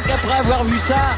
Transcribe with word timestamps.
crois 0.00 0.12
qu'après 0.12 0.38
avoir 0.38 0.64
vu 0.64 0.78
ça, 0.78 1.16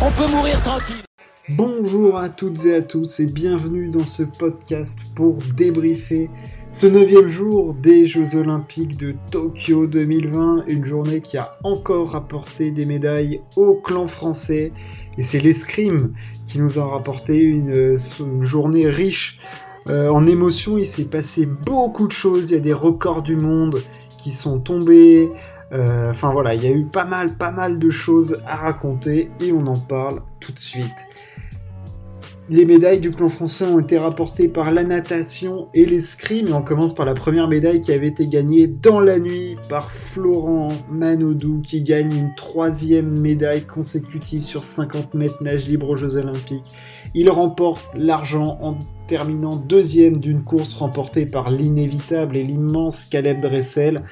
on 0.00 0.10
peut 0.10 0.30
mourir 0.30 0.60
tranquille. 0.62 1.02
Bonjour 1.48 2.18
à 2.18 2.28
toutes 2.28 2.64
et 2.64 2.74
à 2.74 2.82
tous 2.82 3.20
et 3.20 3.26
bienvenue 3.26 3.88
dans 3.88 4.04
ce 4.04 4.24
podcast 4.24 4.98
pour 5.14 5.38
débriefer 5.56 6.28
ce 6.72 6.86
neuvième 6.86 7.28
jour 7.28 7.74
des 7.74 8.06
Jeux 8.06 8.36
Olympiques 8.36 8.96
de 8.96 9.14
Tokyo 9.30 9.86
2020, 9.86 10.64
une 10.66 10.84
journée 10.84 11.20
qui 11.20 11.38
a 11.38 11.56
encore 11.62 12.10
rapporté 12.10 12.70
des 12.70 12.84
médailles 12.84 13.40
au 13.56 13.74
clan 13.74 14.08
français 14.08 14.72
et 15.16 15.22
c'est 15.22 15.40
l'escrime 15.40 16.12
qui 16.46 16.58
nous 16.58 16.78
a 16.78 16.84
rapporté 16.84 17.40
une, 17.40 17.96
journée 18.42 18.88
riche 18.88 19.38
euh, 19.88 20.08
en 20.10 20.26
émotions. 20.26 20.76
Il 20.76 20.86
s'est 20.86 21.04
passé 21.04 21.46
beaucoup 21.46 22.08
de 22.08 22.12
choses, 22.12 22.50
il 22.50 22.54
y 22.54 22.56
a 22.56 22.60
des 22.60 22.74
records 22.74 23.22
du 23.22 23.36
monde 23.36 23.80
qui 24.18 24.32
sont 24.32 24.58
tombés. 24.58 25.30
Euh, 25.72 26.10
enfin 26.10 26.30
voilà, 26.30 26.54
il 26.54 26.62
y 26.62 26.66
a 26.66 26.70
eu 26.70 26.84
pas 26.84 27.04
mal, 27.04 27.36
pas 27.36 27.50
mal 27.50 27.78
de 27.78 27.90
choses 27.90 28.40
à 28.46 28.56
raconter 28.56 29.30
et 29.40 29.52
on 29.52 29.66
en 29.66 29.78
parle 29.78 30.22
tout 30.40 30.52
de 30.52 30.58
suite. 30.58 31.06
Les 32.48 32.64
médailles 32.64 33.00
du 33.00 33.10
clan 33.10 33.28
français 33.28 33.64
ont 33.64 33.80
été 33.80 33.98
rapportées 33.98 34.46
par 34.46 34.70
la 34.70 34.84
natation 34.84 35.66
et 35.74 35.84
l'escrime. 35.84 36.46
Et 36.46 36.52
on 36.52 36.62
commence 36.62 36.94
par 36.94 37.04
la 37.04 37.14
première 37.14 37.48
médaille 37.48 37.80
qui 37.80 37.90
avait 37.90 38.06
été 38.06 38.28
gagnée 38.28 38.68
dans 38.68 39.00
la 39.00 39.18
nuit 39.18 39.56
par 39.68 39.90
Florent 39.90 40.68
Manodou 40.88 41.60
qui 41.60 41.82
gagne 41.82 42.14
une 42.14 42.34
troisième 42.36 43.18
médaille 43.18 43.64
consécutive 43.64 44.42
sur 44.42 44.62
50 44.62 45.14
mètres 45.14 45.42
nage 45.42 45.66
libre 45.66 45.88
aux 45.88 45.96
Jeux 45.96 46.18
Olympiques. 46.18 46.70
Il 47.14 47.30
remporte 47.30 47.84
l'argent 47.96 48.58
en 48.62 48.78
terminant 49.08 49.56
deuxième 49.56 50.18
d'une 50.18 50.44
course 50.44 50.74
remportée 50.74 51.26
par 51.26 51.50
l'inévitable 51.50 52.36
et 52.36 52.44
l'immense 52.44 53.06
Caleb 53.06 53.40
Dressel. 53.40 54.04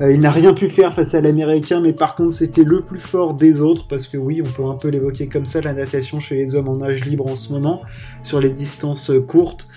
Euh, 0.00 0.12
il 0.12 0.20
n'a 0.20 0.30
rien 0.30 0.52
pu 0.52 0.68
faire 0.68 0.92
face 0.92 1.14
à 1.14 1.20
l'américain, 1.20 1.80
mais 1.80 1.92
par 1.92 2.16
contre 2.16 2.34
c'était 2.34 2.64
le 2.64 2.82
plus 2.82 2.98
fort 2.98 3.34
des 3.34 3.60
autres, 3.60 3.86
parce 3.88 4.06
que 4.06 4.18
oui, 4.18 4.42
on 4.44 4.50
peut 4.50 4.68
un 4.68 4.74
peu 4.74 4.88
l'évoquer 4.88 5.26
comme 5.26 5.46
ça, 5.46 5.60
la 5.60 5.72
natation 5.72 6.20
chez 6.20 6.36
les 6.36 6.54
hommes 6.54 6.68
en 6.68 6.76
nage 6.76 7.04
libre 7.04 7.26
en 7.26 7.34
ce 7.34 7.52
moment, 7.52 7.82
sur 8.22 8.40
les 8.40 8.50
distances 8.50 9.10
courtes. 9.26 9.68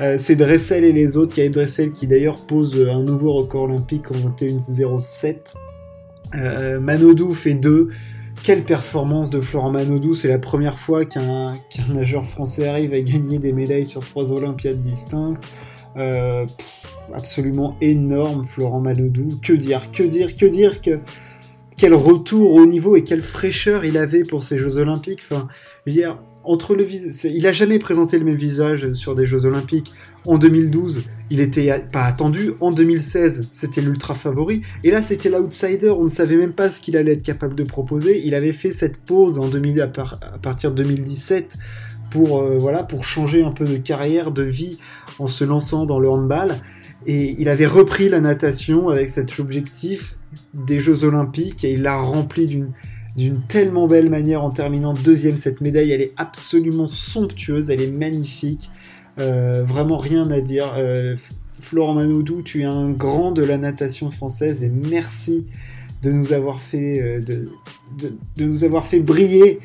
Euh, 0.00 0.16
c'est 0.18 0.36
Dressel 0.36 0.84
et 0.84 0.92
les 0.92 1.16
autres, 1.16 1.34
Caleb 1.34 1.52
Dressel 1.52 1.92
qui 1.92 2.06
d'ailleurs 2.06 2.46
pose 2.46 2.76
un 2.88 3.02
nouveau 3.02 3.32
record 3.32 3.64
olympique 3.64 4.10
en 4.10 4.14
21.07. 4.14 5.54
Euh, 6.34 6.80
Manodou 6.80 7.32
fait 7.32 7.54
2. 7.54 7.90
Quelle 8.42 8.62
performance 8.62 9.30
de 9.30 9.40
Florent 9.40 9.70
Manodou, 9.70 10.14
c'est 10.14 10.28
la 10.28 10.38
première 10.38 10.78
fois 10.78 11.04
qu'un 11.04 11.52
nageur 11.88 12.26
français 12.26 12.68
arrive 12.68 12.92
à 12.92 13.00
gagner 13.00 13.38
des 13.38 13.52
médailles 13.52 13.86
sur 13.86 14.04
trois 14.04 14.32
Olympiades 14.32 14.82
distinctes. 14.82 15.42
Euh, 15.96 16.44
absolument 17.14 17.76
énorme, 17.80 18.44
Florent 18.44 18.80
Manodou. 18.80 19.28
Que 19.42 19.52
dire, 19.52 19.90
que 19.92 20.02
dire, 20.02 20.36
que 20.36 20.46
dire 20.46 20.80
que 20.80 21.00
quel 21.76 21.94
retour 21.94 22.54
au 22.54 22.66
niveau 22.66 22.96
et 22.96 23.04
quelle 23.04 23.22
fraîcheur 23.22 23.84
il 23.84 23.98
avait 23.98 24.22
pour 24.22 24.42
ces 24.42 24.58
Jeux 24.58 24.78
Olympiques. 24.78 25.20
Enfin, 25.22 25.48
dire, 25.86 26.18
entre 26.42 26.74
le 26.74 26.86
il 27.24 27.46
a 27.46 27.52
jamais 27.52 27.78
présenté 27.78 28.18
le 28.18 28.24
même 28.24 28.36
visage 28.36 28.92
sur 28.92 29.14
des 29.14 29.26
Jeux 29.26 29.44
Olympiques. 29.44 29.92
En 30.24 30.38
2012, 30.38 31.02
il 31.30 31.40
était 31.40 31.84
pas 31.92 32.04
attendu. 32.04 32.52
En 32.60 32.70
2016, 32.70 33.48
c'était 33.52 33.80
l'ultra 33.80 34.14
favori. 34.14 34.62
Et 34.84 34.90
là, 34.90 35.02
c'était 35.02 35.28
l'outsider. 35.28 35.90
On 35.90 36.04
ne 36.04 36.08
savait 36.08 36.36
même 36.36 36.52
pas 36.52 36.70
ce 36.70 36.80
qu'il 36.80 36.96
allait 36.96 37.12
être 37.12 37.22
capable 37.22 37.54
de 37.54 37.64
proposer. 37.64 38.22
Il 38.24 38.34
avait 38.34 38.52
fait 38.52 38.72
cette 38.72 38.96
pause 38.96 39.38
en 39.38 39.48
2000, 39.48 39.80
à, 39.82 39.88
partir 39.88 40.72
de 40.72 40.82
2017 40.82 41.56
pour, 42.10 42.40
euh, 42.40 42.58
voilà, 42.58 42.82
pour 42.82 43.04
changer 43.04 43.42
un 43.42 43.52
peu 43.52 43.64
de 43.64 43.76
carrière, 43.76 44.30
de 44.30 44.42
vie 44.42 44.78
en 45.18 45.28
se 45.28 45.44
lançant 45.44 45.84
dans 45.86 45.98
le 45.98 46.08
handball. 46.08 46.56
Et 47.04 47.36
il 47.38 47.48
avait 47.48 47.66
repris 47.66 48.08
la 48.08 48.20
natation 48.20 48.88
avec 48.88 49.08
cet 49.08 49.38
objectif 49.38 50.18
des 50.54 50.80
Jeux 50.80 51.04
Olympiques 51.04 51.64
et 51.64 51.72
il 51.72 51.82
l'a 51.82 51.96
rempli 51.96 52.46
d'une 52.46 52.72
d'une 53.16 53.40
tellement 53.40 53.86
belle 53.86 54.10
manière 54.10 54.44
en 54.44 54.50
terminant 54.50 54.92
deuxième. 54.92 55.38
Cette 55.38 55.62
médaille, 55.62 55.90
elle 55.90 56.02
est 56.02 56.12
absolument 56.18 56.86
somptueuse, 56.86 57.70
elle 57.70 57.80
est 57.80 57.90
magnifique. 57.90 58.70
Euh, 59.18 59.64
vraiment 59.64 59.96
rien 59.96 60.30
à 60.30 60.40
dire. 60.40 60.74
Euh, 60.76 61.16
Florent 61.60 61.94
Manoudou, 61.94 62.42
tu 62.42 62.62
es 62.62 62.64
un 62.64 62.90
grand 62.90 63.32
de 63.32 63.42
la 63.42 63.56
natation 63.56 64.10
française 64.10 64.62
et 64.62 64.68
merci 64.68 65.46
de 66.02 66.12
nous 66.12 66.34
avoir 66.34 66.60
fait, 66.60 67.00
euh, 67.00 67.20
de, 67.20 67.48
de, 67.98 68.44
nous 68.44 68.62
avoir 68.62 68.84
fait 68.84 69.00
briller 69.00 69.60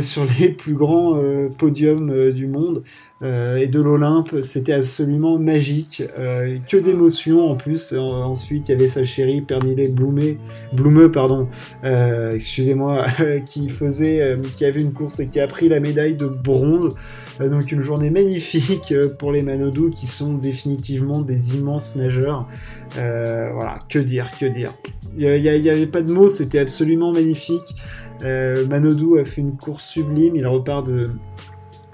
sur 0.00 0.26
les 0.38 0.48
plus 0.48 0.74
grands 0.74 1.20
podiums 1.58 2.30
du 2.32 2.46
monde. 2.46 2.82
Euh, 3.22 3.56
et 3.56 3.66
de 3.66 3.80
l'Olympe, 3.80 4.42
c'était 4.42 4.74
absolument 4.74 5.38
magique. 5.38 6.02
Euh, 6.18 6.58
que 6.68 6.76
d'émotions 6.76 7.50
en 7.50 7.56
plus. 7.56 7.94
ensuite, 7.94 8.68
il 8.68 8.72
y 8.72 8.74
avait 8.74 8.88
sa 8.88 9.04
chérie 9.04 9.40
Pernille 9.40 9.88
Bloumé, 9.88 10.38
Bloumeux, 10.72 11.10
pardon, 11.10 11.48
euh, 11.84 12.32
excusez-moi, 12.32 13.06
qui 13.46 13.68
faisait, 13.68 14.38
qui 14.56 14.64
avait 14.64 14.82
une 14.82 14.92
course 14.92 15.20
et 15.20 15.28
qui 15.28 15.40
a 15.40 15.46
pris 15.46 15.68
la 15.68 15.80
médaille 15.80 16.14
de 16.14 16.26
bronze. 16.26 16.94
donc 17.40 17.72
une 17.72 17.80
journée 17.80 18.10
magnifique 18.10 18.94
pour 19.18 19.32
les 19.32 19.42
Manodou 19.42 19.90
qui 19.90 20.06
sont 20.06 20.34
définitivement 20.34 21.20
des 21.22 21.56
immenses 21.56 21.96
nageurs. 21.96 22.46
voilà, 22.94 23.78
que 23.88 23.98
dire, 23.98 24.30
que 24.38 24.46
dire. 24.46 24.74
Il 25.18 25.40
n'y 25.40 25.70
avait 25.70 25.86
pas 25.86 26.02
de 26.02 26.12
mots, 26.12 26.28
c'était 26.28 26.58
absolument 26.58 27.12
magnifique. 27.12 27.74
Manodou 28.22 29.16
a 29.16 29.24
fait 29.24 29.40
une 29.40 29.56
course 29.56 29.84
sublime, 29.84 30.36
il 30.36 30.46
repart 30.46 30.86
de 30.86 31.10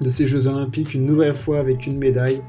de 0.02 0.10
ces 0.10 0.26
Jeux 0.26 0.46
Olympiques 0.46 0.94
une 0.94 1.06
nouvelle 1.06 1.34
fois 1.34 1.58
avec 1.58 1.86
une 1.86 1.98
médaille. 1.98 2.42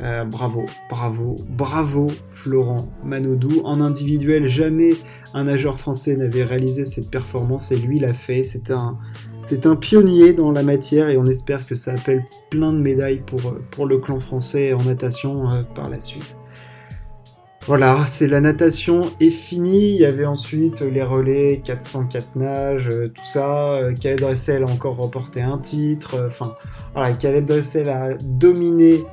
Euh, 0.00 0.24
bravo, 0.24 0.64
bravo, 0.88 1.36
bravo 1.50 2.06
Florent 2.30 2.88
Manodou. 3.04 3.60
En 3.64 3.80
individuel, 3.80 4.46
jamais 4.46 4.92
un 5.34 5.44
nageur 5.44 5.78
français 5.78 6.16
n'avait 6.16 6.44
réalisé 6.44 6.86
cette 6.86 7.10
performance 7.10 7.72
et 7.72 7.76
lui 7.76 7.98
l'a 7.98 8.14
fait. 8.14 8.42
C'est 8.42 8.70
un, 8.70 8.98
un 9.64 9.76
pionnier 9.76 10.32
dans 10.32 10.50
la 10.50 10.62
matière 10.62 11.10
et 11.10 11.18
on 11.18 11.26
espère 11.26 11.66
que 11.66 11.74
ça 11.74 11.92
appelle 11.92 12.24
plein 12.50 12.72
de 12.72 12.78
médailles 12.78 13.22
pour, 13.26 13.54
pour 13.70 13.86
le 13.86 13.98
clan 13.98 14.18
français 14.18 14.72
en 14.72 14.82
natation 14.82 15.50
euh, 15.50 15.62
par 15.62 15.90
la 15.90 16.00
suite. 16.00 16.36
Voilà, 17.68 18.06
c'est 18.08 18.26
la 18.26 18.40
natation 18.40 19.02
est 19.20 19.30
finie. 19.30 19.92
Il 19.92 20.00
y 20.00 20.04
avait 20.04 20.24
ensuite 20.24 20.80
les 20.80 21.04
relais, 21.04 21.62
404 21.64 22.34
nages, 22.34 22.88
euh, 22.88 23.08
tout 23.08 23.24
ça. 23.24 23.78
Caleb 24.00 24.18
Dressel 24.18 24.64
a 24.64 24.66
encore 24.66 24.96
remporté 24.96 25.42
un 25.42 25.58
titre. 25.58 26.24
Enfin, 26.26 26.56
voilà, 26.92 27.14
Caleb 27.14 27.44
Dressel 27.44 27.88
a 27.88 28.14
dominé 28.20 29.04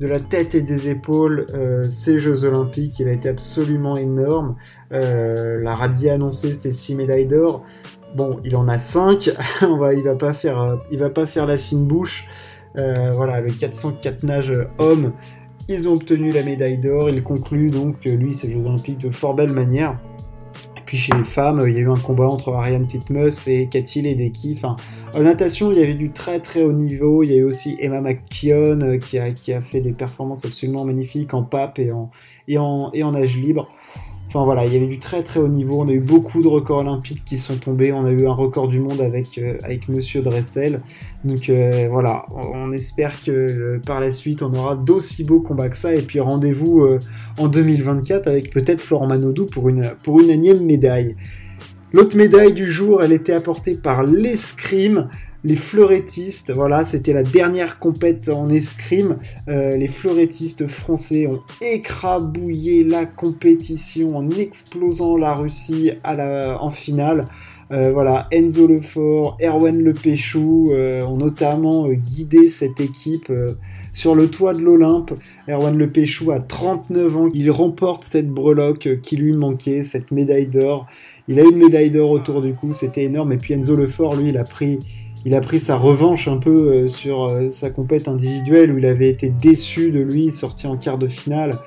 de 0.00 0.06
la 0.06 0.20
tête 0.20 0.54
et 0.54 0.62
des 0.62 0.88
épaules 0.88 1.46
euh, 1.52 1.84
ces 1.90 2.18
Jeux 2.18 2.46
Olympiques. 2.46 2.98
Il 2.98 3.08
a 3.08 3.12
été 3.12 3.28
absolument 3.28 3.96
énorme. 3.96 4.56
Euh, 4.92 5.60
la 5.62 5.74
Radia 5.74 6.14
annoncée, 6.14 6.54
c'était 6.54 6.72
6 6.72 6.94
médailles 6.94 7.26
d'or. 7.26 7.62
Bon, 8.14 8.40
il 8.42 8.56
en 8.56 8.68
a 8.68 8.78
5. 8.78 9.32
On 9.62 9.76
va, 9.76 9.92
il 9.92 10.02
va 10.02 10.14
pas 10.14 10.32
faire, 10.32 10.80
va 10.90 11.10
pas 11.10 11.26
faire 11.26 11.44
la 11.44 11.58
fine 11.58 11.86
bouche. 11.86 12.26
voilà, 12.74 13.34
avec 13.34 13.58
404 13.58 14.22
nages 14.22 14.66
hommes, 14.78 15.12
ils 15.68 15.88
ont 15.88 15.94
obtenu 15.94 16.30
la 16.30 16.42
médaille 16.42 16.78
d'or. 16.78 17.10
Il 17.10 17.22
conclut 17.22 17.70
donc, 17.70 18.04
lui, 18.04 18.34
ces 18.34 18.50
Jeux 18.50 18.66
Olympiques 18.66 18.98
de 18.98 19.10
fort 19.10 19.34
belle 19.34 19.52
manière. 19.52 19.98
Et 20.76 20.80
puis 20.84 20.96
chez 20.96 21.12
les 21.14 21.24
femmes, 21.24 21.62
il 21.66 21.74
y 21.74 21.76
a 21.76 21.80
eu 21.80 21.90
un 21.90 21.96
combat 21.96 22.26
entre 22.26 22.54
Ariane 22.54 22.86
Titmus 22.86 23.46
et 23.46 23.68
Cathy 23.68 24.00
Ledecky. 24.00 24.58
En 25.14 25.22
natation, 25.22 25.70
il 25.70 25.78
y 25.78 25.82
avait 25.82 25.94
du 25.94 26.10
très 26.10 26.40
très 26.40 26.62
haut 26.62 26.72
niveau. 26.72 27.22
Il 27.22 27.30
y 27.30 27.34
a 27.34 27.36
eu 27.36 27.44
aussi 27.44 27.76
Emma 27.78 28.00
McKeon 28.00 28.80
euh, 28.80 28.98
qui 28.98 29.18
a, 29.52 29.60
fait 29.60 29.80
des 29.80 29.92
performances 29.92 30.46
absolument 30.46 30.86
magnifiques 30.86 31.34
en 31.34 31.42
pape 31.42 31.78
et 31.78 31.92
en, 31.92 32.10
et 32.48 32.56
en, 32.56 32.90
et 32.94 33.02
en 33.02 33.10
nage 33.12 33.36
libre. 33.36 33.68
Enfin 34.28 34.44
voilà, 34.44 34.66
il 34.66 34.74
y 34.74 34.76
avait 34.76 34.86
du 34.86 34.98
très 34.98 35.22
très 35.22 35.40
haut 35.40 35.48
niveau. 35.48 35.80
On 35.80 35.88
a 35.88 35.92
eu 35.92 36.00
beaucoup 36.00 36.42
de 36.42 36.48
records 36.48 36.80
olympiques 36.80 37.22
qui 37.24 37.38
sont 37.38 37.56
tombés. 37.56 37.94
On 37.94 38.04
a 38.04 38.10
eu 38.10 38.26
un 38.26 38.32
record 38.32 38.68
du 38.68 38.78
monde 38.78 39.00
avec, 39.00 39.38
euh, 39.38 39.56
Monsieur 39.88 40.20
Dressel. 40.20 40.82
Donc 41.24 41.48
euh, 41.48 41.88
voilà, 41.90 42.26
on 42.30 42.70
espère 42.72 43.22
que 43.22 43.30
euh, 43.30 43.80
par 43.86 44.00
la 44.00 44.12
suite 44.12 44.42
on 44.42 44.52
aura 44.52 44.76
d'aussi 44.76 45.24
beaux 45.24 45.40
combats 45.40 45.70
que 45.70 45.78
ça. 45.78 45.94
Et 45.94 46.02
puis 46.02 46.20
rendez-vous 46.20 46.86
en 47.38 47.48
2024 47.48 48.28
avec 48.28 48.50
peut-être 48.50 48.82
Florent 48.82 49.06
Manodou 49.06 49.46
pour 49.46 49.70
une, 49.70 49.92
pour 50.02 50.20
une 50.20 50.28
énième 50.28 50.62
médaille. 50.62 51.16
L'autre 51.94 52.14
médaille 52.18 52.52
du 52.52 52.66
jour, 52.66 53.02
elle 53.02 53.12
était 53.12 53.32
apportée 53.32 53.74
par 53.74 54.04
l'escrime 54.04 55.08
les 55.44 55.54
fleurettistes, 55.54 56.52
voilà, 56.52 56.84
c'était 56.84 57.12
la 57.12 57.22
dernière 57.22 57.78
compète 57.78 58.28
en 58.28 58.48
escrime. 58.48 59.18
Euh, 59.48 59.76
les 59.76 59.86
fleurettistes 59.86 60.66
français 60.66 61.28
ont 61.28 61.40
écrabouillé 61.60 62.82
la 62.82 63.06
compétition 63.06 64.16
en 64.16 64.28
explosant 64.30 65.16
la 65.16 65.34
Russie 65.34 65.92
en 66.04 66.70
finale. 66.70 67.28
Euh, 67.70 67.92
voilà, 67.92 68.26
Enzo 68.32 68.66
Lefort, 68.66 69.36
Erwan 69.40 69.78
Lepéchou 69.78 70.72
euh, 70.72 71.02
ont 71.02 71.18
notamment 71.18 71.88
guidé 71.88 72.48
cette 72.48 72.80
équipe 72.80 73.30
sur 73.92 74.16
le 74.16 74.28
toit 74.28 74.54
de 74.54 74.60
l'Olympe. 74.60 75.12
Erwan 75.48 75.78
Lepéchou 75.78 76.32
a 76.32 76.40
39 76.40 77.16
ans, 77.16 77.28
il 77.32 77.50
remporte 77.52 78.04
cette 78.04 78.28
breloque 78.28 79.00
qui 79.02 79.16
lui 79.16 79.34
manquait, 79.34 79.84
cette 79.84 80.10
médaille 80.10 80.46
d'or. 80.46 80.86
Il 81.28 81.38
a 81.38 81.42
une 81.42 81.58
médaille 81.58 81.90
d'or 81.90 82.10
autour 82.10 82.40
du 82.40 82.54
cou, 82.54 82.72
c'était 82.72 83.04
énorme. 83.04 83.32
Et 83.32 83.36
puis 83.36 83.54
Enzo 83.54 83.76
Lefort, 83.76 84.16
lui, 84.16 84.30
il 84.30 84.38
a 84.38 84.44
pris 84.44 84.80
il 85.24 85.34
a 85.34 85.40
pris 85.40 85.60
sa 85.60 85.76
revanche 85.76 86.28
un 86.28 86.38
peu 86.38 86.50
euh, 86.50 86.88
sur 86.88 87.24
euh, 87.24 87.50
sa 87.50 87.70
compète 87.70 88.08
individuelle 88.08 88.72
où 88.72 88.78
il 88.78 88.86
avait 88.86 89.08
été 89.08 89.30
déçu 89.30 89.90
de 89.90 90.00
lui, 90.00 90.30
sorti 90.30 90.66
en 90.66 90.76
quart 90.76 90.98
de 90.98 91.08
finale. 91.08 91.58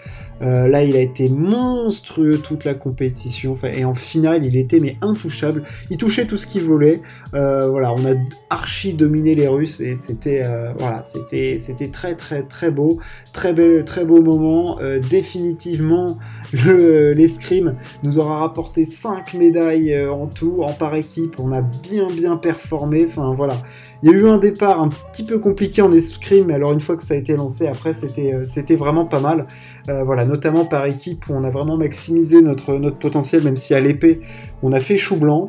Euh, 0.42 0.68
là, 0.68 0.84
il 0.84 0.96
a 0.96 1.00
été 1.00 1.30
monstrueux 1.30 2.40
toute 2.40 2.66
la 2.66 2.74
compétition. 2.74 3.58
et 3.64 3.86
en 3.86 3.94
finale, 3.94 4.46
il 4.46 4.58
était 4.58 4.80
mais 4.80 4.96
intouchable. 5.02 5.64
Il 5.90 5.98
touchait 5.98 6.26
tout 6.26 6.38
ce 6.38 6.46
qu'il 6.46 6.64
voulait. 6.64 7.02
Euh, 7.34 7.70
voilà, 7.70 7.94
on 7.94 8.06
a 8.06 8.16
archi 8.50 8.94
dominé 8.94 9.36
les 9.36 9.48
Russes 9.48 9.80
et 9.80 9.96
c'était 9.96 10.42
euh, 10.46 10.74
c'était 11.04 11.90
très 11.92 12.16
très 12.16 12.44
très 12.44 12.72
beau, 12.72 13.00
très 13.34 13.54
très 13.84 14.06
beau 14.06 14.22
moment. 14.22 14.80
définitivement, 15.10 16.18
l'escrime 16.54 17.76
nous 18.04 18.20
aura 18.20 18.40
rapporté 18.40 18.86
5 18.86 19.34
médailles 19.36 20.06
en 20.08 20.28
tout, 20.28 20.62
en 20.62 20.74
par 20.74 20.96
équipe. 20.96 21.40
On 21.40 21.52
a 21.52 21.62
bien 21.62 22.08
bien 22.08 22.38
performé. 22.38 23.06
Enfin 23.08 23.34
voilà. 23.36 23.62
Il 24.03 24.12
y 24.12 24.13
a 24.13 24.18
eu 24.18 24.27
un 24.27 24.38
départ 24.38 24.81
un 24.81 24.89
petit 24.89 25.24
peu 25.24 25.39
compliqué 25.39 25.81
en 25.81 25.92
escrime, 25.92 26.48
mais 26.48 26.53
alors 26.53 26.74
une 26.74 26.81
fois 26.81 26.95
que 26.98 27.03
ça 27.03 27.13
a 27.13 27.18
été 27.18 27.36
lancé, 27.36 27.68
après 27.68 27.94
c'était 27.94 28.33
c'était 28.45 28.75
vraiment 28.75 29.06
pas 29.06 29.19
mal. 29.19 29.48
voilà, 29.88 30.25
notamment 30.25 30.65
par 30.65 30.86
équipe 30.86 31.30
où 31.30 31.33
on 31.33 31.44
a 31.44 31.51
vraiment 31.51 31.77
maximisé 31.77 32.42
notre, 32.42 32.75
notre 32.75 32.98
potentiel, 32.98 33.44
même 33.44 33.57
si 33.57 33.74
à 33.74 33.80
l'épée, 33.80 34.21
on 34.63 34.71
a 34.71 34.80
fait 34.80 34.98
chou 34.98 35.18
blanc. 35.18 35.48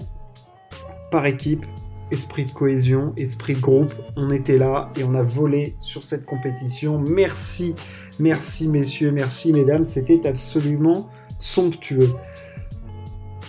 Par 1.10 1.26
équipe, 1.26 1.66
esprit 2.12 2.44
de 2.44 2.50
cohésion, 2.50 3.14
esprit 3.16 3.54
de 3.54 3.60
groupe, 3.60 3.92
on 4.16 4.30
était 4.30 4.58
là 4.58 4.92
et 4.98 5.04
on 5.04 5.14
a 5.14 5.22
volé 5.22 5.76
sur 5.80 6.02
cette 6.02 6.26
compétition. 6.26 6.98
Merci, 7.00 7.74
merci 8.20 8.68
messieurs, 8.68 9.10
merci 9.10 9.52
mesdames, 9.52 9.82
c'était 9.82 10.26
absolument 10.26 11.08
somptueux. 11.38 12.10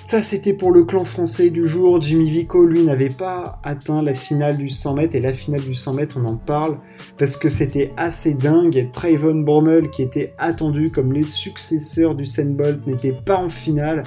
Ça, 0.06 0.22
c'était 0.22 0.54
pour 0.54 0.72
le 0.72 0.84
clan 0.84 1.06
français 1.06 1.50
du 1.50 1.66
jour. 1.66 2.02
Jimmy 2.02 2.30
Vico, 2.30 2.66
lui, 2.66 2.84
n'avait 2.84 3.10
pas 3.10 3.60
atteint 3.64 4.02
la 4.02 4.14
finale 4.14 4.58
du 4.58 4.70
100 4.70 4.96
mètres. 4.96 5.16
Et 5.16 5.22
la 5.22 5.34
finale 5.34 5.62
du 5.62 5.74
100 5.74 5.94
mètres, 5.94 6.20
on 6.22 6.26
en 6.26 6.36
parle 6.36 6.78
parce 7.18 7.38
que 7.38 7.48
c'était 7.48 7.94
assez 7.96 8.34
dingue. 8.34 8.90
Trayvon 8.92 9.40
Brommel, 9.40 9.90
qui 9.90 10.02
était 10.02 10.34
attendu 10.38 10.92
comme 10.92 11.14
les 11.14 11.24
successeurs 11.24 12.16
du 12.16 12.26
Bolt, 12.50 12.86
n'était 12.86 13.14
pas 13.14 13.38
en 13.38 13.50
finale. 13.50 14.04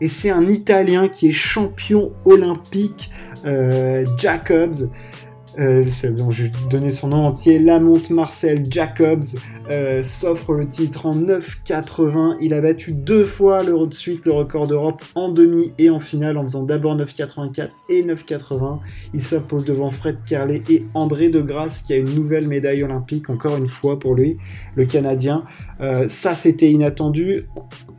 Et 0.00 0.08
c'est 0.08 0.30
un 0.30 0.48
Italien 0.48 1.08
qui 1.08 1.28
est 1.28 1.32
champion 1.32 2.12
olympique, 2.24 3.10
euh, 3.46 4.04
Jacobs. 4.18 4.90
Euh, 5.58 5.84
donc 6.10 6.32
je 6.32 6.44
vais 6.44 6.52
donner 6.68 6.90
son 6.90 7.08
nom 7.08 7.24
entier, 7.24 7.58
Lamont 7.58 8.02
Marcel 8.10 8.64
Jacobs, 8.70 9.24
euh, 9.70 10.02
s'offre 10.02 10.52
le 10.52 10.68
titre 10.68 11.06
en 11.06 11.14
9,80. 11.14 12.36
Il 12.40 12.52
a 12.52 12.60
battu 12.60 12.92
deux 12.92 13.24
fois 13.24 13.62
le 13.62 13.86
de 13.86 13.94
suite 13.94 14.24
le 14.24 14.32
record 14.32 14.66
d'Europe 14.66 15.02
en 15.14 15.28
demi 15.28 15.72
et 15.78 15.90
en 15.90 16.00
finale 16.00 16.36
en 16.36 16.42
faisant 16.42 16.62
d'abord 16.62 16.96
9,84 16.96 17.70
et 17.88 18.02
9,80. 18.02 18.80
Il 19.14 19.22
s'impose 19.22 19.64
devant 19.64 19.90
Fred 19.90 20.16
Kerley 20.24 20.62
et 20.68 20.84
André 20.94 21.28
de 21.28 21.40
Grasse 21.40 21.82
qui 21.82 21.92
a 21.92 21.96
une 21.96 22.14
nouvelle 22.14 22.48
médaille 22.48 22.82
olympique 22.82 23.30
encore 23.30 23.56
une 23.56 23.68
fois 23.68 23.98
pour 23.98 24.14
lui, 24.14 24.38
le 24.74 24.84
Canadien. 24.84 25.44
Euh, 25.80 26.06
ça 26.08 26.34
c'était 26.34 26.70
inattendu 26.70 27.46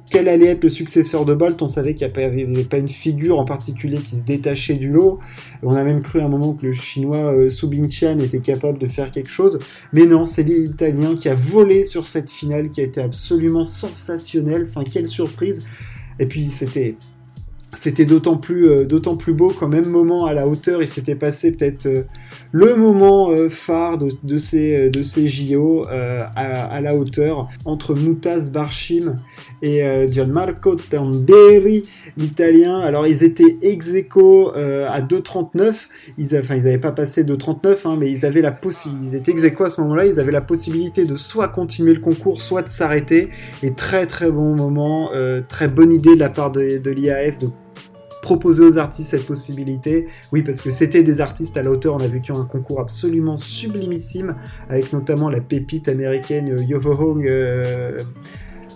quel 0.09 0.29
allait 0.29 0.47
être 0.47 0.63
le 0.63 0.69
successeur 0.69 1.25
de 1.25 1.33
Bolt? 1.33 1.61
On 1.61 1.67
savait 1.67 1.93
qu'il 1.93 2.07
n'y 2.07 2.23
avait 2.23 2.63
pas 2.63 2.77
une 2.77 2.87
figure 2.87 3.39
en 3.39 3.45
particulier 3.45 3.97
qui 3.97 4.15
se 4.15 4.23
détachait 4.23 4.75
du 4.75 4.89
lot. 4.89 5.19
On 5.63 5.75
a 5.75 5.83
même 5.83 6.01
cru 6.01 6.21
à 6.21 6.25
un 6.25 6.29
moment 6.29 6.53
que 6.53 6.65
le 6.65 6.71
chinois 6.71 7.33
Bingqian 7.67 8.19
était 8.19 8.39
capable 8.39 8.77
de 8.77 8.87
faire 8.87 9.11
quelque 9.11 9.29
chose. 9.29 9.59
Mais 9.93 10.05
non, 10.05 10.25
c'est 10.25 10.43
l'Italien 10.43 11.15
qui 11.15 11.29
a 11.29 11.35
volé 11.35 11.85
sur 11.85 12.07
cette 12.07 12.29
finale 12.29 12.69
qui 12.69 12.81
a 12.81 12.83
été 12.83 13.01
absolument 13.01 13.65
sensationnelle. 13.65 14.65
Enfin, 14.67 14.83
quelle 14.83 15.07
surprise. 15.07 15.65
Et 16.19 16.25
puis, 16.25 16.49
c'était 16.49 16.95
c'était 17.73 18.05
d'autant 18.05 18.37
plus, 18.37 18.69
euh, 18.69 19.15
plus 19.19 19.33
beau 19.33 19.49
qu'en 19.49 19.67
même 19.67 19.87
moment, 19.87 20.25
à 20.25 20.33
la 20.33 20.47
hauteur, 20.47 20.81
il 20.81 20.87
s'était 20.87 21.15
passé 21.15 21.51
peut-être 21.51 21.85
euh, 21.85 22.03
le 22.51 22.75
moment 22.75 23.29
euh, 23.31 23.49
phare 23.49 23.97
de, 23.97 24.37
ces, 24.37 24.89
de 24.89 25.03
ces 25.03 25.27
JO 25.27 25.85
à, 25.87 26.81
la 26.81 26.95
hauteur 26.95 27.49
entre 27.65 27.93
Moutaz 27.93 28.51
Barchim 28.51 29.17
et 29.61 29.81
Gianmarco 30.09 30.75
Tamberi, 30.75 31.83
l'italien. 32.15 32.79
Alors, 32.79 33.05
ils 33.05 33.23
étaient 33.23 33.57
ex 33.61 33.93
aequo 33.93 34.51
à 34.51 35.01
2,39. 35.01 35.87
Ils, 36.17 36.37
enfin, 36.37 36.55
ils 36.55 36.63
n'avaient 36.63 36.77
pas 36.77 36.91
passé 36.91 37.23
2,39, 37.23 37.87
hein, 37.87 37.97
mais 37.99 38.09
ils 38.11 38.25
avaient 38.25 38.41
la 38.41 38.57
ils 39.03 39.15
étaient 39.15 39.31
ex 39.31 39.43
aequo 39.43 39.65
à 39.65 39.69
ce 39.69 39.81
moment-là. 39.81 40.05
Ils 40.05 40.19
avaient 40.19 40.31
la 40.31 40.41
possibilité 40.41 41.03
de 41.03 41.15
soit 41.15 41.49
continuer 41.49 41.93
le 41.93 41.99
concours, 41.99 42.41
soit 42.41 42.61
de 42.61 42.69
s'arrêter. 42.69 43.29
Et 43.61 43.73
très, 43.73 44.05
très 44.05 44.31
bon 44.31 44.55
moment, 44.55 45.09
très 45.49 45.67
bonne 45.67 45.91
idée 45.91 46.15
de 46.15 46.19
la 46.19 46.29
part 46.29 46.51
de, 46.51 46.77
de 46.77 46.91
l'IAF 46.91 47.39
proposer 48.27 48.65
aux 48.65 48.77
artistes 48.77 49.11
cette 49.11 49.25
possibilité. 49.25 50.07
Oui, 50.33 50.41
parce 50.41 50.59
que 50.59 50.69
c'était 50.69 51.01
des 51.01 51.21
artistes 51.21 51.55
à 51.55 51.63
la 51.63 51.71
hauteur. 51.71 51.95
On 51.95 51.99
a 51.99 52.07
a 52.07 52.35
un 52.35 52.43
concours 52.43 52.81
absolument 52.81 53.37
sublimissime, 53.37 54.35
avec 54.69 54.91
notamment 54.91 55.29
la 55.29 55.39
pépite 55.39 55.87
américaine 55.87 56.57
Yovo 56.67 56.91
Hong. 56.91 57.25
Euh, 57.25 57.97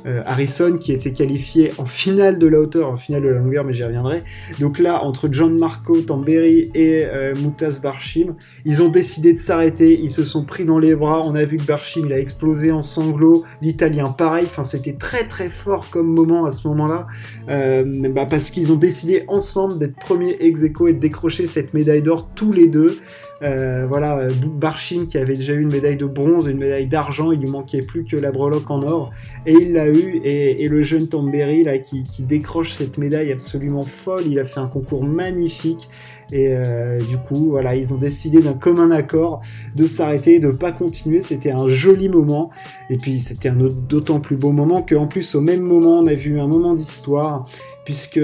euh, 0.06 0.22
Harrison 0.26 0.78
qui 0.78 0.94
était 0.94 1.14
qualifié 1.14 1.72
en 1.78 1.86
finale 1.86 2.40
de 2.40 2.48
la 2.48 2.60
hauteur, 2.60 2.90
en 2.90 2.96
finale 2.96 3.24
de 3.24 3.30
la 3.30 3.40
longueur, 3.40 3.64
mais 3.64 3.74
j'y 3.74 3.84
reviendrai. 3.84 4.24
Donc 4.60 4.80
là, 4.80 5.04
entre 5.04 5.30
John 5.32 5.58
Marco 5.58 6.02
Tamberi 6.02 6.72
et 6.74 7.06
euh, 7.06 7.34
Moutaz 7.36 7.80
Barshim, 7.82 8.36
ils 8.66 8.82
ont 8.82 8.90
décidé 8.90 9.34
de 9.34 9.40
s'arrêter, 9.40 10.00
ils 10.00 10.12
se 10.12 10.26
sont 10.26 10.46
pris 10.46 10.66
dans 10.66 10.80
les 10.80 10.96
bras, 10.96 11.22
on 11.26 11.36
a 11.36 11.46
vu 11.46 11.58
que 11.58 11.64
Barshim 11.64 12.06
il 12.06 12.14
a 12.14 12.20
explosé 12.20 12.72
en 12.72 12.82
sanglots, 12.82 13.44
l'Italien 13.62 14.10
pareil, 14.10 14.46
enfin 14.46 14.64
c'était 14.64 14.94
très 14.94 15.24
très 15.26 15.50
fort 15.50 15.90
comme 15.90 16.08
moment 16.08 16.46
à 16.46 16.52
ce 16.52 16.68
moment-là, 16.68 17.08
euh, 17.50 18.10
bah, 18.10 18.26
parce 18.26 18.52
qu'ils 18.52 18.72
ont 18.72 18.78
décidé 18.78 19.24
ensemble 19.28 19.80
d'être 19.80 19.96
premiers 19.96 20.36
ex 20.40 20.64
aequo 20.64 20.88
et 20.88 20.94
de 20.94 21.00
décrocher 21.00 21.48
cette 21.48 21.74
médaille 21.74 22.02
d'or 22.02 22.30
tous 22.36 22.52
les 22.52 22.68
deux. 22.68 22.98
Euh, 23.44 23.88
voilà, 23.88 24.20
euh, 24.20 24.30
Barchim 24.46 25.08
qui 25.08 25.18
avait 25.18 25.36
déjà 25.36 25.54
eu 25.54 25.62
une 25.62 25.72
médaille 25.72 25.98
de 25.98 26.06
bronze 26.06 26.48
et 26.48 26.52
une 26.52 26.60
médaille 26.60 26.86
d'argent, 26.86 27.32
il 27.32 27.40
lui 27.40 27.50
manquait 27.50 27.82
plus 27.82 28.04
que 28.04 28.16
la 28.16 28.32
breloque 28.32 28.70
en 28.70 28.84
or, 28.84 29.10
et 29.48 29.54
il 29.54 29.74
l'a 29.74 29.88
eu, 29.88 30.22
et, 30.24 30.68
le 30.68 30.84
jeune 30.84 31.08
Tamberi 31.08 31.64
là, 31.64 31.80
qui, 31.80 32.04
décroche 32.20 32.74
cette 32.74 33.00
médaille 33.00 33.32
absolument 33.32 33.82
folle, 33.82 34.28
il 34.28 34.40
a 34.40 34.44
fait 34.44 34.60
un 34.60 34.68
concours 34.68 35.04
magnifique, 35.04 35.90
et 36.32 36.50
euh, 36.50 37.00
du 37.00 37.18
coup, 37.18 37.50
voilà, 37.50 37.76
ils 37.76 37.94
ont 37.94 37.98
décidé 37.98 38.42
d'un 38.42 38.54
commun 38.54 38.92
accord 38.92 39.42
de 39.76 39.86
s'arrêter, 39.88 40.40
de 40.40 40.50
pas 40.50 40.72
continuer. 40.72 41.20
C'était 41.20 41.52
un 41.52 41.68
joli 41.68 42.08
moment. 42.08 42.52
Et 42.90 42.96
puis, 42.96 43.20
c'était 43.20 43.50
un 43.50 43.56
d'autant 43.56 44.22
plus 44.22 44.38
beau 44.38 44.54
moment 44.54 44.82
qu'en 44.82 45.08
plus, 45.08 45.36
au 45.36 45.42
même 45.42 45.60
moment, 45.60 46.00
on 46.00 46.06
a 46.06 46.14
vu 46.14 46.40
un 46.40 46.48
moment 46.48 46.74
d'histoire, 46.74 47.48
puisque 47.84 48.22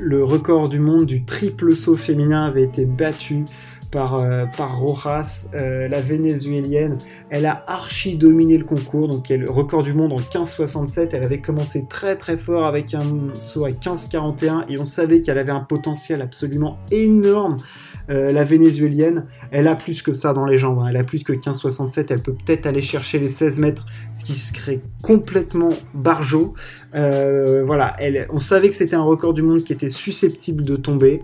le 0.00 0.24
record 0.24 0.68
du 0.68 0.80
monde 0.80 1.06
du 1.06 1.24
triple 1.24 1.76
saut 1.76 1.96
féminin 1.96 2.44
avait 2.44 2.64
été 2.64 2.86
battu 2.86 3.44
par, 3.90 4.16
euh, 4.16 4.46
Rojas, 4.58 5.48
euh, 5.54 5.88
la 5.88 6.00
vénézuélienne. 6.00 6.98
Elle 7.28 7.46
a 7.46 7.64
archi 7.66 8.16
dominé 8.16 8.56
le 8.56 8.64
concours, 8.64 9.08
donc 9.08 9.30
elle 9.30 9.48
record 9.48 9.82
du 9.82 9.94
monde 9.94 10.12
en 10.12 10.20
15,67. 10.20 11.10
Elle 11.12 11.24
avait 11.24 11.40
commencé 11.40 11.86
très 11.88 12.16
très 12.16 12.36
fort 12.36 12.66
avec 12.66 12.94
un 12.94 13.04
saut 13.34 13.64
à 13.64 13.70
15,41 13.70 14.64
et 14.68 14.78
on 14.78 14.84
savait 14.84 15.20
qu'elle 15.20 15.38
avait 15.38 15.52
un 15.52 15.60
potentiel 15.60 16.22
absolument 16.22 16.78
énorme. 16.90 17.56
Euh, 18.08 18.32
la 18.32 18.44
vénézuélienne, 18.44 19.26
elle 19.50 19.68
a 19.68 19.74
plus 19.74 20.02
que 20.02 20.12
ça 20.12 20.32
dans 20.32 20.46
les 20.46 20.58
jambes. 20.58 20.78
Hein. 20.80 20.88
Elle 20.90 20.96
a 20.96 21.04
plus 21.04 21.22
que 21.22 21.32
15,67. 21.32 22.06
Elle 22.10 22.22
peut 22.22 22.34
peut-être 22.34 22.66
aller 22.66 22.80
chercher 22.80 23.18
les 23.18 23.28
16 23.28 23.58
mètres, 23.58 23.86
ce 24.12 24.24
qui 24.24 24.34
serait 24.34 24.80
complètement 25.02 25.70
barjot. 25.94 26.54
voilà, 26.92 27.96
elle, 27.98 28.26
on 28.30 28.38
savait 28.38 28.68
que 28.68 28.74
c'était 28.74 28.96
un 28.96 29.02
record 29.02 29.34
du 29.34 29.42
monde 29.42 29.62
qui 29.64 29.72
était 29.72 29.88
susceptible 29.88 30.62
de 30.62 30.76
tomber, 30.76 31.22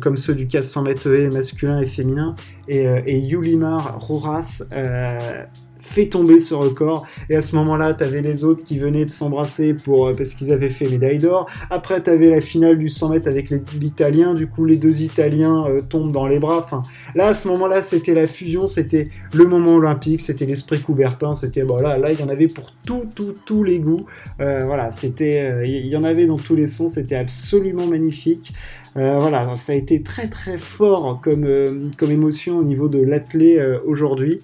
comme 0.00 0.16
ceux 0.16 0.34
du 0.34 0.46
400 0.46 0.82
mètres 0.82 1.08
masculin 1.32 1.80
et 1.80 1.86
féminin 1.86 2.34
et, 2.68 2.86
euh, 2.86 3.00
et 3.06 3.18
Yulimar 3.18 3.98
Roras 3.98 4.62
euh, 4.72 5.44
fait 5.80 6.06
tomber 6.06 6.38
ce 6.38 6.54
record. 6.54 7.06
Et 7.28 7.36
à 7.36 7.40
ce 7.40 7.56
moment-là, 7.56 7.94
tu 7.94 8.04
avais 8.04 8.22
les 8.22 8.44
autres 8.44 8.64
qui 8.64 8.78
venaient 8.78 9.04
de 9.04 9.10
s'embrasser 9.10 9.74
pour 9.74 10.08
euh, 10.08 10.14
parce 10.14 10.34
qu'ils 10.34 10.52
avaient 10.52 10.68
fait 10.68 10.88
médaille 10.88 11.18
d'or. 11.18 11.46
Après, 11.70 12.02
tu 12.02 12.10
avais 12.10 12.30
la 12.30 12.40
finale 12.40 12.78
du 12.78 12.88
100 12.88 13.10
mètres 13.10 13.28
avec 13.28 13.50
l'Italien. 13.50 14.34
Du 14.34 14.46
coup, 14.46 14.64
les 14.64 14.76
deux 14.76 15.02
Italiens 15.02 15.66
tombent 15.88 16.12
dans 16.12 16.26
les 16.26 16.38
bras. 16.38 16.58
Enfin, 16.58 16.82
là, 17.14 17.28
à 17.28 17.34
ce 17.34 17.48
moment-là, 17.48 17.82
c'était 17.82 18.14
la 18.14 18.26
fusion, 18.26 18.66
c'était 18.66 19.08
le 19.34 19.44
moment 19.46 19.74
olympique, 19.74 20.20
c'était 20.20 20.46
l'esprit 20.46 20.80
Coubertin. 20.80 21.34
C'était 21.34 21.62
bon 21.62 21.76
là, 21.76 21.98
il 22.12 22.20
y 22.20 22.22
en 22.22 22.28
avait 22.28 22.48
pour 22.48 22.72
tout, 22.84 23.04
tout, 23.14 23.34
tous 23.44 23.64
les 23.64 23.80
goûts. 23.80 24.06
voilà, 24.38 24.90
c'était, 24.90 25.66
il 25.66 25.86
y 25.86 25.96
en 25.96 26.04
avait 26.04 26.26
dans 26.26 26.38
tous 26.38 26.54
les 26.54 26.66
sens. 26.66 26.92
C'était 26.92 27.16
absolument 27.16 27.86
magnifique. 27.86 28.52
Euh, 28.96 29.18
voilà, 29.20 29.54
ça 29.56 29.72
a 29.72 29.76
été 29.76 30.02
très 30.02 30.28
très 30.28 30.58
fort 30.58 31.20
comme, 31.22 31.44
euh, 31.44 31.88
comme 31.96 32.10
émotion 32.10 32.58
au 32.58 32.64
niveau 32.64 32.88
de 32.88 33.00
l'athlé 33.00 33.56
euh, 33.56 33.78
aujourd'hui. 33.86 34.40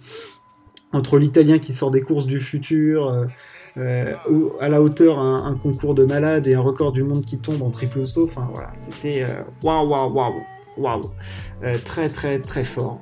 Entre 0.93 1.19
l'Italien 1.19 1.59
qui 1.59 1.75
sort 1.75 1.91
des 1.91 2.01
courses 2.01 2.27
du 2.27 2.39
futur, 2.39 3.27
à 3.77 4.69
la 4.69 4.81
hauteur 4.81 5.19
un, 5.19 5.55
concours 5.55 5.95
de 5.95 6.05
malade 6.05 6.47
et 6.47 6.55
un 6.55 6.61
record 6.61 6.93
du 6.93 7.03
monde 7.03 7.25
qui 7.25 7.39
tombe 7.39 7.63
en 7.63 7.71
triple 7.71 8.07
saut. 8.07 8.25
Enfin 8.25 8.49
voilà, 8.53 8.71
c'était 8.75 9.25
waouh 9.63 9.89
waouh 9.89 10.13
waouh 10.13 10.35
waouh, 10.79 11.11
très 11.85 12.09
très 12.09 12.39
très 12.39 12.65
fort. 12.65 13.01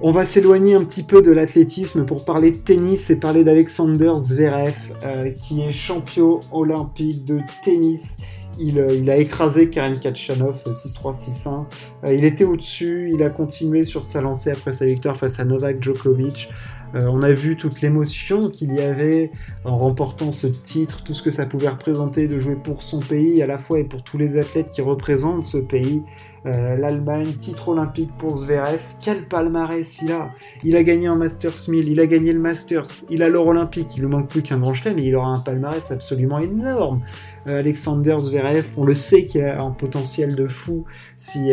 On 0.00 0.10
va 0.10 0.24
s'éloigner 0.24 0.74
un 0.74 0.82
petit 0.82 1.04
peu 1.04 1.22
de 1.22 1.30
l'athlétisme 1.30 2.04
pour 2.06 2.24
parler 2.24 2.50
de 2.50 2.56
tennis 2.56 3.08
et 3.10 3.20
parler 3.20 3.44
d'Alexander 3.44 4.14
Zverev, 4.16 4.92
qui 5.36 5.62
est 5.62 5.70
champion 5.70 6.40
olympique 6.50 7.24
de 7.24 7.38
tennis 7.62 8.18
euh, 8.60 8.94
il, 8.94 9.10
a 9.10 9.16
écrasé 9.16 9.70
Karen 9.70 9.98
Kachanov 9.98 10.62
6-3, 10.66 11.12
6-1. 11.12 11.64
Euh, 12.04 12.14
il 12.14 12.24
était 12.24 12.44
au-dessus, 12.44 13.10
il 13.14 13.22
a 13.22 13.30
continué 13.30 13.82
sur 13.82 14.04
sa 14.04 14.20
lancée 14.20 14.50
après 14.50 14.72
sa 14.72 14.86
victoire 14.86 15.16
face 15.16 15.40
à 15.40 15.44
Novak 15.44 15.82
Djokovic. 15.82 16.50
Euh, 16.94 17.06
on 17.10 17.22
a 17.22 17.32
vu 17.32 17.56
toute 17.56 17.80
l'émotion 17.80 18.50
qu'il 18.50 18.74
y 18.74 18.80
avait 18.80 19.30
en 19.64 19.78
remportant 19.78 20.30
ce 20.30 20.46
titre, 20.46 21.02
tout 21.02 21.14
ce 21.14 21.22
que 21.22 21.30
ça 21.30 21.46
pouvait 21.46 21.68
représenter 21.68 22.28
de 22.28 22.38
jouer 22.38 22.56
pour 22.56 22.82
son 22.82 23.00
pays 23.00 23.42
à 23.42 23.46
la 23.46 23.58
fois 23.58 23.78
et 23.78 23.84
pour 23.84 24.02
tous 24.02 24.18
les 24.18 24.36
athlètes 24.36 24.70
qui 24.70 24.82
représentent 24.82 25.44
ce 25.44 25.58
pays. 25.58 26.02
Euh, 26.44 26.76
L'Allemagne, 26.76 27.34
titre 27.34 27.68
olympique 27.68 28.10
pour 28.18 28.36
Zverev, 28.36 28.82
quel 29.00 29.28
palmarès 29.28 30.02
il 30.02 30.10
a 30.10 30.32
Il 30.64 30.76
a 30.76 30.82
gagné 30.82 31.06
un 31.06 31.14
Masters 31.14 31.68
1000, 31.68 31.88
il 31.88 32.00
a 32.00 32.06
gagné 32.06 32.32
le 32.32 32.40
Masters, 32.40 33.04
il 33.10 33.22
a 33.22 33.28
l'or 33.28 33.46
olympique, 33.46 33.96
il 33.96 34.02
ne 34.02 34.08
manque 34.08 34.28
plus 34.28 34.42
qu'un 34.42 34.58
grand 34.58 34.74
chelem 34.74 34.98
et 34.98 35.04
il 35.04 35.14
aura 35.14 35.28
un 35.28 35.38
palmarès 35.38 35.92
absolument 35.92 36.40
énorme. 36.40 37.02
Euh, 37.48 37.60
Alexander 37.60 38.16
Zverev, 38.18 38.66
on 38.76 38.84
le 38.84 38.94
sait 38.94 39.24
qu'il 39.24 39.42
a 39.42 39.62
un 39.62 39.70
potentiel 39.70 40.34
de 40.34 40.48
fou 40.48 40.84
si 41.16 41.50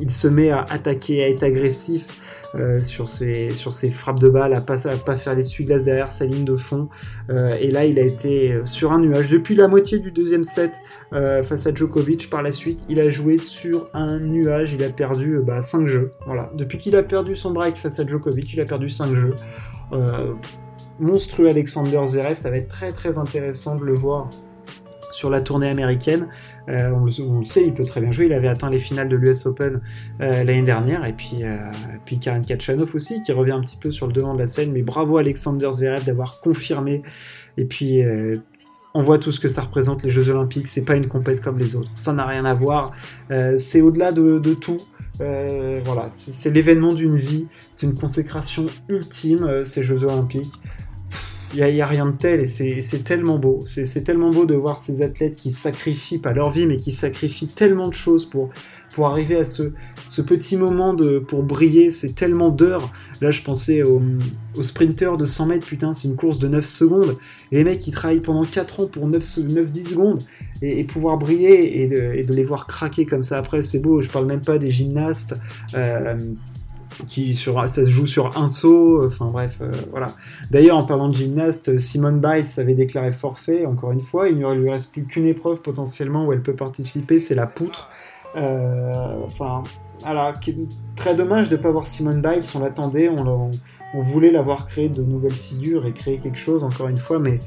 il 0.00 0.10
se 0.10 0.28
met 0.28 0.50
à 0.50 0.62
attaquer, 0.62 1.22
à 1.22 1.28
être 1.28 1.42
agressif. 1.42 2.06
Euh, 2.54 2.80
sur, 2.80 3.08
ses, 3.08 3.48
frappes 3.90 4.18
de 4.18 4.28
balle, 4.28 4.52
à 4.52 4.60
pas, 4.60 4.76
pas 4.76 5.16
faire 5.16 5.34
les 5.34 5.42
glace 5.60 5.84
derrière 5.84 6.10
sa 6.10 6.26
ligne 6.26 6.44
de 6.44 6.56
fond. 6.56 6.88
Euh, 7.30 7.56
et 7.58 7.70
là, 7.70 7.86
il 7.86 7.98
a 7.98 8.02
été 8.02 8.52
euh, 8.52 8.66
sur 8.66 8.92
un 8.92 8.98
nuage. 8.98 9.30
Depuis 9.30 9.54
la 9.54 9.68
moitié 9.68 9.98
du 9.98 10.12
deuxième 10.12 10.44
set 10.44 10.72
face 11.10 11.66
à 11.66 11.74
Djokovic, 11.74 12.28
par 12.28 12.42
la 12.42 12.52
suite, 12.52 12.84
il 12.88 13.00
a 13.00 13.08
joué 13.08 13.38
sur 13.38 13.88
un 13.94 14.20
nuage. 14.20 14.74
Il 14.74 14.84
a 14.84 14.90
perdu 14.90 15.40
bah, 15.42 15.62
5 15.62 15.86
jeux. 15.86 16.10
Voilà. 16.26 16.50
Depuis 16.54 16.78
qu'il 16.78 16.94
a 16.96 17.02
perdu 17.02 17.36
son 17.36 17.52
break 17.52 17.76
face 17.76 17.98
à 17.98 18.06
Djokovic, 18.06 18.52
il 18.52 18.60
a 18.60 18.64
perdu 18.64 18.88
5 18.88 19.14
jeux. 19.14 19.34
monstrueux 21.00 21.48
Alexander 21.48 22.00
Zverev, 22.04 22.36
ça 22.36 22.50
va 22.50 22.58
être 22.58 22.68
très 22.68 22.92
très 22.92 23.18
intéressant 23.18 23.76
de 23.76 23.84
le 23.84 23.94
voir 23.94 24.28
sur 25.12 25.30
la 25.30 25.40
tournée 25.40 25.68
américaine. 25.68 26.28
Euh, 26.68 26.90
on, 26.90 27.04
le, 27.04 27.44
sait, 27.44 27.64
il 27.64 27.74
peut 27.74 27.84
très 27.84 28.00
bien 28.00 28.10
jouer. 28.10 28.26
Il 28.26 28.32
avait 28.32 28.48
atteint 28.48 28.70
les 28.70 28.78
finales 28.78 29.08
de 29.08 29.16
l'US 29.16 29.46
Open 29.46 29.80
euh, 30.20 30.44
l'année 30.44 30.62
dernière. 30.62 31.04
Et 31.06 31.12
puis, 31.12 31.38
euh, 31.42 31.56
puis 32.04 32.18
Karen 32.18 32.44
Kachanov 32.44 32.94
aussi, 32.94 33.20
qui 33.20 33.32
revient 33.32 33.52
un 33.52 33.60
petit 33.60 33.76
peu 33.76 33.92
sur 33.92 34.06
le 34.06 34.12
devant 34.12 34.34
de 34.34 34.40
la 34.40 34.46
scène. 34.46 34.72
Mais 34.72 34.82
bravo 34.82 35.18
Alexander 35.18 35.70
Zverev 35.72 36.04
d'avoir 36.04 36.40
confirmé. 36.40 37.02
Et 37.56 37.66
puis, 37.66 38.02
on 38.94 39.02
voit 39.02 39.18
tout 39.18 39.30
ce 39.30 39.38
que 39.38 39.48
ça 39.48 39.62
représente 39.62 40.02
les 40.02 40.10
Jeux 40.10 40.30
Olympiques. 40.30 40.68
C'est 40.68 40.84
pas 40.84 40.96
une 40.96 41.06
compète 41.06 41.42
comme 41.42 41.58
les 41.58 41.76
autres. 41.76 41.90
Ça 41.94 42.14
n'a 42.14 42.26
rien 42.26 42.46
à 42.46 42.54
voir. 42.54 42.92
c'est 43.58 43.82
au-delà 43.82 44.10
de, 44.10 44.54
tout. 44.54 44.78
voilà, 45.18 46.06
c'est 46.08 46.50
l'événement 46.50 46.94
d'une 46.94 47.16
vie. 47.16 47.46
C'est 47.74 47.86
une 47.86 47.94
consécration 47.94 48.64
ultime, 48.88 49.64
ces 49.64 49.82
Jeux 49.82 50.02
Olympiques. 50.04 50.54
Il 51.54 51.64
n'y 51.64 51.82
a, 51.82 51.86
rien 51.86 52.06
de 52.06 52.16
tel 52.16 52.40
et 52.40 52.46
c'est 52.46 53.04
tellement 53.04 53.38
beau. 53.38 53.64
C'est 53.66 54.04
tellement 54.04 54.30
beau 54.30 54.46
de 54.46 54.54
voir 54.54 54.78
ces 54.78 55.02
athlètes 55.02 55.36
qui 55.36 55.50
sacrifient, 55.50 56.18
pas 56.18 56.32
leur 56.32 56.50
vie, 56.50 56.66
mais 56.66 56.76
qui 56.76 56.92
sacrifient 56.92 57.48
tellement 57.48 57.88
de 57.88 57.94
choses 57.94 58.24
pour, 58.24 58.50
pour 58.94 59.06
arriver 59.06 59.36
à 59.36 59.44
ce, 59.44 59.72
petit 60.22 60.56
moment 60.56 60.94
de, 60.94 61.18
pour 61.18 61.42
briller. 61.42 61.90
C'est 61.90 62.14
tellement 62.14 62.50
d'heures. 62.50 62.90
Là, 63.20 63.30
je 63.30 63.42
pensais 63.42 63.82
aux 63.82 64.00
au 64.56 64.62
sprinters 64.62 65.16
de 65.16 65.24
100 65.24 65.46
mètres, 65.46 65.66
putain, 65.66 65.94
c'est 65.94 66.08
une 66.08 66.16
course 66.16 66.38
de 66.38 66.48
9 66.48 66.66
secondes. 66.66 67.16
Les 67.50 67.64
mecs, 67.64 67.86
ils 67.86 67.92
travaillent 67.92 68.20
pendant 68.20 68.44
4 68.44 68.80
ans 68.80 68.86
pour 68.86 69.08
9-10 69.08 69.88
secondes 69.88 70.22
et, 70.60 70.84
pouvoir 70.84 71.18
briller 71.18 71.82
et 71.82 71.86
de, 71.86 72.12
et 72.14 72.22
de, 72.22 72.34
les 72.34 72.44
voir 72.44 72.66
craquer 72.66 73.06
comme 73.06 73.22
ça 73.22 73.38
après, 73.38 73.62
c'est 73.62 73.78
beau. 73.78 74.02
Je 74.02 74.08
parle 74.08 74.26
même 74.26 74.42
pas 74.42 74.58
des 74.58 74.70
gymnastes. 74.70 75.34
Euh, 75.74 76.16
qui 77.06 77.34
sur, 77.34 77.60
ça 77.68 77.84
se 77.84 77.86
joue 77.86 78.06
sur 78.06 78.36
un 78.36 78.48
saut, 78.48 79.04
enfin 79.06 79.26
bref, 79.26 79.58
euh, 79.60 79.70
voilà. 79.90 80.08
D'ailleurs, 80.50 80.76
en 80.76 80.84
parlant 80.84 81.08
de 81.08 81.14
gymnaste, 81.14 81.78
Simone 81.78 82.20
Biles 82.20 82.46
avait 82.58 82.74
déclaré 82.74 83.12
forfait, 83.12 83.66
encore 83.66 83.92
une 83.92 84.00
fois, 84.00 84.28
il 84.28 84.38
ne 84.38 84.52
lui 84.54 84.70
reste 84.70 84.92
plus 84.92 85.04
qu'une 85.04 85.26
épreuve 85.26 85.60
potentiellement 85.60 86.26
où 86.26 86.32
elle 86.32 86.42
peut 86.42 86.54
participer, 86.54 87.18
c'est 87.18 87.34
la 87.34 87.46
poutre. 87.46 87.88
Euh, 88.36 88.92
enfin, 89.26 89.62
très 90.96 91.14
dommage 91.14 91.48
de 91.48 91.56
ne 91.56 91.62
pas 91.62 91.70
voir 91.70 91.86
Simone 91.86 92.22
Biles, 92.22 92.42
on 92.54 92.60
l'attendait, 92.60 93.08
on, 93.08 93.50
on, 93.94 94.02
voulait 94.02 94.30
l'avoir 94.30 94.66
créé 94.66 94.88
de 94.88 95.02
nouvelles 95.02 95.30
figures 95.32 95.86
et 95.86 95.92
créer 95.92 96.18
quelque 96.18 96.38
chose, 96.38 96.64
encore 96.64 96.88
une 96.88 96.98
fois, 96.98 97.18
mais 97.18 97.40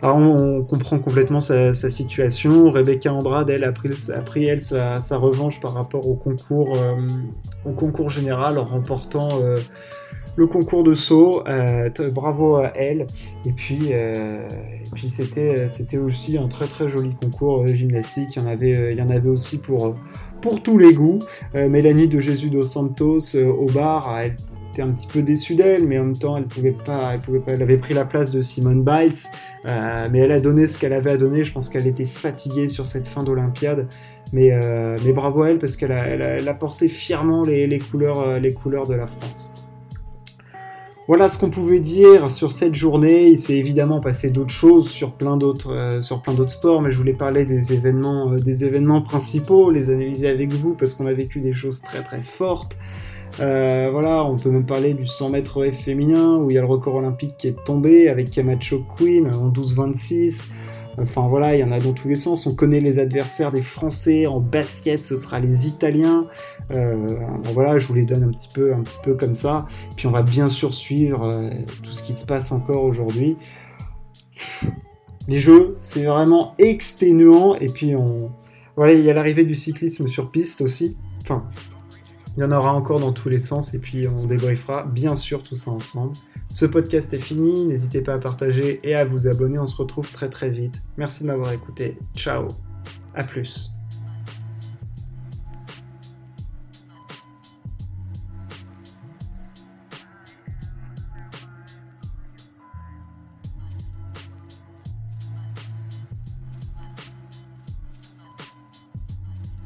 alors 0.00 0.18
on, 0.18 0.62
comprend 0.62 0.98
complètement 0.98 1.40
sa, 1.40 1.74
situation. 1.74 2.70
Rebecca 2.70 3.12
Andrade, 3.12 3.50
elle, 3.50 3.64
a 3.64 3.72
pris, 3.72 4.46
elle, 4.46 4.60
sa, 4.60 4.98
revanche 5.16 5.60
par 5.60 5.74
rapport 5.74 6.08
au 6.08 6.14
concours, 6.14 6.76
euh, 6.76 6.96
au 7.64 7.72
concours 7.72 8.10
général 8.10 8.58
en 8.58 8.64
remportant 8.64 9.28
euh, 9.40 9.56
le 10.36 10.46
concours 10.46 10.84
de 10.84 10.94
saut. 10.94 11.42
Euh, 11.48 11.90
bravo 12.12 12.56
à 12.56 12.72
elle. 12.76 13.06
Et 13.44 13.52
puis, 13.52 13.92
puis 14.94 15.08
c'était, 15.08 15.68
c'était 15.68 15.98
aussi 15.98 16.38
un 16.38 16.48
très 16.48 16.66
très 16.66 16.88
joli 16.88 17.14
concours 17.14 17.66
gymnastique. 17.66 18.36
Il 18.36 18.42
y 18.42 18.44
en 18.44 18.48
avait, 18.48 18.92
il 18.92 18.98
y 18.98 19.02
en 19.02 19.10
avait 19.10 19.28
aussi 19.28 19.58
pour, 19.58 19.96
pour 20.40 20.62
tous 20.62 20.78
les 20.78 20.94
goûts. 20.94 21.18
Mélanie 21.54 22.08
de 22.08 22.20
Jésus 22.20 22.50
dos 22.50 22.62
Santos 22.62 23.36
au 23.36 23.66
bar, 23.66 24.16
elle 24.18 24.36
un 24.82 24.90
petit 24.90 25.06
peu 25.06 25.22
déçue 25.22 25.54
d'elle, 25.54 25.86
mais 25.86 25.98
en 25.98 26.04
même 26.04 26.16
temps, 26.16 26.36
elle 26.36 26.46
pouvait 26.46 26.72
pas, 26.72 27.14
elle 27.14 27.20
pouvait 27.20 27.40
pas, 27.40 27.52
elle 27.52 27.62
avait 27.62 27.76
pris 27.76 27.94
la 27.94 28.04
place 28.04 28.30
de 28.30 28.42
Simone 28.42 28.82
Biles, 28.82 29.12
euh, 29.66 30.08
mais 30.10 30.20
elle 30.20 30.32
a 30.32 30.40
donné 30.40 30.66
ce 30.66 30.78
qu'elle 30.78 30.92
avait 30.92 31.12
à 31.12 31.16
donner. 31.16 31.44
Je 31.44 31.52
pense 31.52 31.68
qu'elle 31.68 31.86
était 31.86 32.04
fatiguée 32.04 32.68
sur 32.68 32.86
cette 32.86 33.06
fin 33.06 33.22
d'Olympiade, 33.22 33.86
mais, 34.32 34.50
euh, 34.52 34.96
mais 35.04 35.12
bravo 35.12 35.42
à 35.42 35.50
elle 35.50 35.58
parce 35.58 35.76
qu'elle 35.76 35.92
a, 35.92 36.06
elle 36.06 36.58
porté 36.58 36.88
fièrement 36.88 37.42
les, 37.42 37.78
couleurs, 37.78 38.20
euh, 38.20 38.38
les 38.38 38.52
couleurs 38.52 38.86
de 38.86 38.94
la 38.94 39.06
France. 39.06 39.54
Voilà 41.06 41.28
ce 41.28 41.38
qu'on 41.38 41.48
pouvait 41.48 41.80
dire 41.80 42.30
sur 42.30 42.52
cette 42.52 42.74
journée. 42.74 43.28
Il 43.28 43.38
s'est 43.38 43.56
évidemment 43.56 43.98
passé 43.98 44.28
d'autres 44.28 44.50
choses 44.50 44.90
sur 44.90 45.12
plein 45.12 45.38
d'autres 45.38 46.00
sur 46.02 46.20
plein 46.20 46.34
d'autres 46.34 46.50
sports, 46.50 46.82
mais 46.82 46.90
je 46.90 46.98
voulais 46.98 47.14
parler 47.14 47.46
des 47.46 47.72
événements 47.72 48.34
des 48.34 48.62
événements 48.66 49.00
principaux, 49.00 49.70
les 49.70 49.88
analyser 49.88 50.28
avec 50.28 50.52
vous 50.52 50.74
parce 50.74 50.92
qu'on 50.92 51.06
a 51.06 51.14
vécu 51.14 51.40
des 51.40 51.54
choses 51.54 51.80
très 51.80 52.02
très 52.02 52.20
fortes. 52.20 52.76
Euh, 53.40 53.88
voilà, 53.92 54.24
on 54.24 54.36
peut 54.36 54.50
même 54.50 54.66
parler 54.66 54.94
du 54.94 55.06
100 55.06 55.30
mètres 55.30 55.64
F 55.70 55.76
féminin 55.76 56.36
où 56.36 56.50
il 56.50 56.54
y 56.54 56.58
a 56.58 56.60
le 56.60 56.66
record 56.66 56.96
olympique 56.96 57.36
qui 57.38 57.48
est 57.48 57.64
tombé 57.64 58.08
avec 58.08 58.30
Camacho 58.30 58.84
Queen 58.96 59.32
en 59.32 59.50
12-26. 59.50 60.48
Enfin 61.00 61.28
voilà, 61.28 61.54
il 61.54 61.60
y 61.60 61.64
en 61.64 61.70
a 61.70 61.78
dans 61.78 61.92
tous 61.92 62.08
les 62.08 62.16
sens. 62.16 62.46
On 62.46 62.54
connaît 62.54 62.80
les 62.80 62.98
adversaires 62.98 63.52
des 63.52 63.62
Français 63.62 64.26
en 64.26 64.40
basket, 64.40 65.04
ce 65.04 65.16
sera 65.16 65.38
les 65.38 65.68
Italiens. 65.68 66.26
Euh, 66.72 67.16
voilà, 67.54 67.78
je 67.78 67.86
vous 67.86 67.94
les 67.94 68.02
donne 68.02 68.24
un 68.24 68.30
petit 68.30 68.48
peu, 68.52 68.74
un 68.74 68.80
petit 68.80 68.98
peu 69.04 69.14
comme 69.14 69.34
ça. 69.34 69.66
Puis 69.96 70.08
on 70.08 70.10
va 70.10 70.22
bien 70.22 70.48
sûr 70.48 70.74
suivre 70.74 71.30
euh, 71.32 71.50
tout 71.84 71.92
ce 71.92 72.02
qui 72.02 72.14
se 72.14 72.26
passe 72.26 72.50
encore 72.50 72.82
aujourd'hui. 72.82 73.36
Les 75.28 75.38
jeux, 75.38 75.76
c'est 75.78 76.04
vraiment 76.04 76.54
exténuant. 76.58 77.54
Et 77.54 77.68
puis 77.68 77.94
on, 77.94 78.32
voilà, 78.74 78.94
il 78.94 79.04
y 79.04 79.10
a 79.10 79.14
l'arrivée 79.14 79.44
du 79.44 79.54
cyclisme 79.54 80.08
sur 80.08 80.32
piste 80.32 80.62
aussi. 80.62 80.96
Enfin, 81.22 81.44
il 82.38 82.42
y 82.42 82.44
en 82.44 82.52
aura 82.52 82.72
encore 82.72 83.00
dans 83.00 83.12
tous 83.12 83.28
les 83.28 83.40
sens 83.40 83.74
et 83.74 83.80
puis 83.80 84.06
on 84.06 84.24
débriefera 84.24 84.84
bien 84.84 85.16
sûr 85.16 85.42
tout 85.42 85.56
ça 85.56 85.72
ensemble. 85.72 86.12
Ce 86.50 86.66
podcast 86.66 87.12
est 87.12 87.18
fini, 87.18 87.66
n'hésitez 87.66 88.00
pas 88.00 88.14
à 88.14 88.18
partager 88.18 88.78
et 88.84 88.94
à 88.94 89.04
vous 89.04 89.26
abonner, 89.26 89.58
on 89.58 89.66
se 89.66 89.74
retrouve 89.74 90.08
très 90.12 90.30
très 90.30 90.48
vite. 90.48 90.84
Merci 90.96 91.24
de 91.24 91.28
m'avoir 91.28 91.50
écouté, 91.50 91.98
ciao, 92.14 92.46
à 93.16 93.24
plus. 93.24 93.72